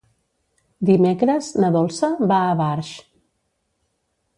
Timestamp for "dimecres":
0.89-1.51